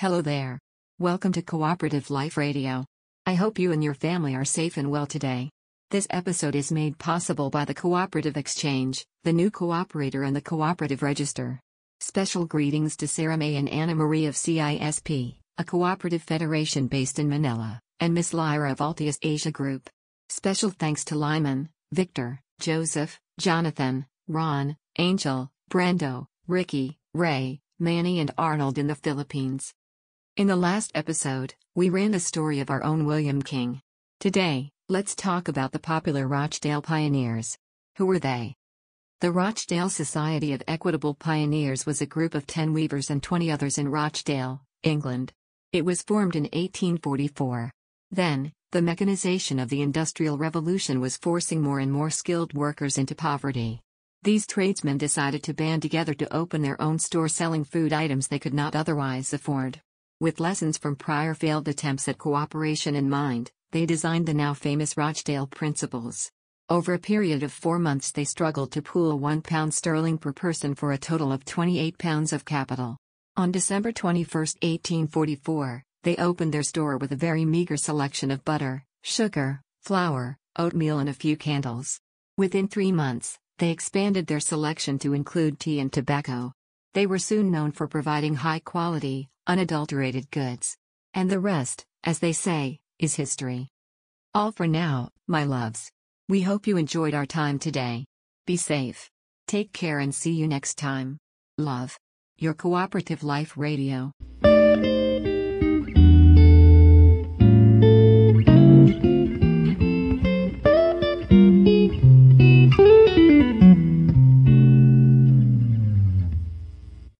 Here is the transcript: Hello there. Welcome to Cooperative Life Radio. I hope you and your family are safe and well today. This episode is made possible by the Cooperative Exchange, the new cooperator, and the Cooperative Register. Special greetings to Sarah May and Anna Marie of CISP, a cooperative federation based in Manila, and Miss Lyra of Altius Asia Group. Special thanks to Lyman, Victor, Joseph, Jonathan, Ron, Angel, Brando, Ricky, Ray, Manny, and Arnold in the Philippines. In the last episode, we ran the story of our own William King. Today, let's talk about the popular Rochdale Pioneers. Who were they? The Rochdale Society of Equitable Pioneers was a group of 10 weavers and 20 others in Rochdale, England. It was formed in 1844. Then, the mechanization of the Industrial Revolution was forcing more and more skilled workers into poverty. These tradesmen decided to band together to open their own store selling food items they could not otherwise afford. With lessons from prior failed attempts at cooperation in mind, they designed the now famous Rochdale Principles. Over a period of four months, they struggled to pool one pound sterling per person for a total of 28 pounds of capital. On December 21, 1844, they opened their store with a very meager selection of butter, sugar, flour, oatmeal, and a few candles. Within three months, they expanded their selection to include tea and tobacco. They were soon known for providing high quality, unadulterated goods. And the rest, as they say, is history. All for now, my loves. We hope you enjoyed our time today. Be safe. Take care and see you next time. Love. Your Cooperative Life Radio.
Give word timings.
Hello 0.00 0.22
there. 0.22 0.60
Welcome 1.00 1.32
to 1.32 1.42
Cooperative 1.42 2.08
Life 2.08 2.36
Radio. 2.36 2.84
I 3.26 3.34
hope 3.34 3.58
you 3.58 3.72
and 3.72 3.82
your 3.82 3.94
family 3.94 4.36
are 4.36 4.44
safe 4.44 4.76
and 4.76 4.92
well 4.92 5.06
today. 5.06 5.50
This 5.90 6.06
episode 6.10 6.54
is 6.54 6.70
made 6.70 6.98
possible 6.98 7.50
by 7.50 7.64
the 7.64 7.74
Cooperative 7.74 8.36
Exchange, 8.36 9.04
the 9.24 9.32
new 9.32 9.50
cooperator, 9.50 10.24
and 10.24 10.36
the 10.36 10.40
Cooperative 10.40 11.02
Register. 11.02 11.58
Special 11.98 12.46
greetings 12.46 12.96
to 12.98 13.08
Sarah 13.08 13.36
May 13.36 13.56
and 13.56 13.68
Anna 13.68 13.96
Marie 13.96 14.26
of 14.26 14.36
CISP, 14.36 15.34
a 15.58 15.64
cooperative 15.64 16.22
federation 16.22 16.86
based 16.86 17.18
in 17.18 17.28
Manila, 17.28 17.80
and 17.98 18.14
Miss 18.14 18.32
Lyra 18.32 18.70
of 18.70 18.78
Altius 18.78 19.18
Asia 19.20 19.50
Group. 19.50 19.90
Special 20.28 20.70
thanks 20.70 21.06
to 21.06 21.16
Lyman, 21.16 21.70
Victor, 21.90 22.40
Joseph, 22.60 23.18
Jonathan, 23.40 24.06
Ron, 24.28 24.76
Angel, 24.96 25.50
Brando, 25.68 26.26
Ricky, 26.46 26.98
Ray, 27.14 27.58
Manny, 27.80 28.20
and 28.20 28.30
Arnold 28.38 28.78
in 28.78 28.86
the 28.86 28.94
Philippines. 28.94 29.74
In 30.38 30.46
the 30.46 30.54
last 30.54 30.92
episode, 30.94 31.52
we 31.74 31.90
ran 31.90 32.12
the 32.12 32.20
story 32.20 32.60
of 32.60 32.70
our 32.70 32.84
own 32.84 33.06
William 33.06 33.42
King. 33.42 33.80
Today, 34.20 34.70
let's 34.88 35.16
talk 35.16 35.48
about 35.48 35.72
the 35.72 35.80
popular 35.80 36.28
Rochdale 36.28 36.80
Pioneers. 36.80 37.58
Who 37.96 38.06
were 38.06 38.20
they? 38.20 38.54
The 39.20 39.32
Rochdale 39.32 39.88
Society 39.88 40.52
of 40.52 40.62
Equitable 40.68 41.14
Pioneers 41.14 41.86
was 41.86 42.00
a 42.00 42.06
group 42.06 42.36
of 42.36 42.46
10 42.46 42.72
weavers 42.72 43.10
and 43.10 43.20
20 43.20 43.50
others 43.50 43.78
in 43.78 43.88
Rochdale, 43.88 44.62
England. 44.84 45.32
It 45.72 45.84
was 45.84 46.04
formed 46.04 46.36
in 46.36 46.44
1844. 46.44 47.72
Then, 48.12 48.52
the 48.70 48.80
mechanization 48.80 49.58
of 49.58 49.70
the 49.70 49.82
Industrial 49.82 50.38
Revolution 50.38 51.00
was 51.00 51.16
forcing 51.16 51.62
more 51.62 51.80
and 51.80 51.90
more 51.90 52.10
skilled 52.10 52.54
workers 52.54 52.96
into 52.96 53.16
poverty. 53.16 53.80
These 54.22 54.46
tradesmen 54.46 54.98
decided 54.98 55.42
to 55.42 55.52
band 55.52 55.82
together 55.82 56.14
to 56.14 56.32
open 56.32 56.62
their 56.62 56.80
own 56.80 57.00
store 57.00 57.28
selling 57.28 57.64
food 57.64 57.92
items 57.92 58.28
they 58.28 58.38
could 58.38 58.54
not 58.54 58.76
otherwise 58.76 59.32
afford. 59.32 59.80
With 60.20 60.40
lessons 60.40 60.78
from 60.78 60.96
prior 60.96 61.32
failed 61.32 61.68
attempts 61.68 62.08
at 62.08 62.18
cooperation 62.18 62.96
in 62.96 63.08
mind, 63.08 63.52
they 63.70 63.86
designed 63.86 64.26
the 64.26 64.34
now 64.34 64.52
famous 64.52 64.96
Rochdale 64.96 65.46
Principles. 65.46 66.32
Over 66.68 66.94
a 66.94 66.98
period 66.98 67.44
of 67.44 67.52
four 67.52 67.78
months, 67.78 68.10
they 68.10 68.24
struggled 68.24 68.72
to 68.72 68.82
pool 68.82 69.16
one 69.16 69.42
pound 69.42 69.72
sterling 69.74 70.18
per 70.18 70.32
person 70.32 70.74
for 70.74 70.90
a 70.90 70.98
total 70.98 71.30
of 71.30 71.44
28 71.44 71.98
pounds 71.98 72.32
of 72.32 72.44
capital. 72.44 72.96
On 73.36 73.52
December 73.52 73.92
21, 73.92 74.26
1844, 74.26 75.84
they 76.02 76.16
opened 76.16 76.52
their 76.52 76.64
store 76.64 76.96
with 76.96 77.12
a 77.12 77.16
very 77.16 77.44
meager 77.44 77.76
selection 77.76 78.32
of 78.32 78.44
butter, 78.44 78.82
sugar, 79.04 79.60
flour, 79.84 80.36
oatmeal, 80.58 80.98
and 80.98 81.08
a 81.08 81.14
few 81.14 81.36
candles. 81.36 82.00
Within 82.36 82.66
three 82.66 82.90
months, 82.90 83.38
they 83.58 83.70
expanded 83.70 84.26
their 84.26 84.40
selection 84.40 84.98
to 84.98 85.14
include 85.14 85.60
tea 85.60 85.78
and 85.78 85.92
tobacco. 85.92 86.52
They 86.94 87.06
were 87.06 87.20
soon 87.20 87.52
known 87.52 87.70
for 87.70 87.86
providing 87.86 88.34
high 88.34 88.58
quality, 88.58 89.28
unadulterated 89.48 90.30
goods. 90.30 90.76
And 91.14 91.28
the 91.30 91.40
rest, 91.40 91.84
as 92.04 92.20
they 92.20 92.32
say, 92.32 92.78
is 92.98 93.16
history. 93.16 93.68
All 94.34 94.52
for 94.52 94.66
now, 94.66 95.08
my 95.26 95.44
loves. 95.44 95.90
We 96.28 96.42
hope 96.42 96.66
you 96.66 96.76
enjoyed 96.76 97.14
our 97.14 97.26
time 97.26 97.58
today. 97.58 98.04
Be 98.46 98.56
safe. 98.56 99.10
Take 99.46 99.72
care 99.72 99.98
and 99.98 100.14
see 100.14 100.32
you 100.32 100.46
next 100.46 100.76
time. 100.76 101.18
Love. 101.56 101.98
Your 102.38 102.54
Cooperative 102.54 103.24
Life 103.24 103.56
Radio. 103.56 104.12